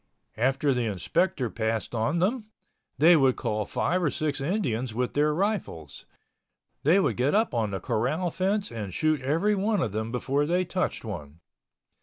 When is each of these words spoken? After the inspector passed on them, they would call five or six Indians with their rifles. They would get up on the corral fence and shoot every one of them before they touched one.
After 0.37 0.73
the 0.73 0.85
inspector 0.85 1.47
passed 1.51 1.93
on 1.93 2.17
them, 2.17 2.47
they 2.97 3.15
would 3.15 3.35
call 3.35 3.65
five 3.65 4.01
or 4.01 4.09
six 4.09 4.41
Indians 4.41 4.95
with 4.95 5.13
their 5.13 5.31
rifles. 5.31 6.07
They 6.81 6.99
would 6.99 7.17
get 7.17 7.35
up 7.35 7.53
on 7.53 7.69
the 7.69 7.79
corral 7.79 8.31
fence 8.31 8.71
and 8.71 8.95
shoot 8.95 9.21
every 9.21 9.53
one 9.53 9.79
of 9.79 9.91
them 9.91 10.11
before 10.11 10.47
they 10.47 10.65
touched 10.65 11.05
one. 11.05 11.39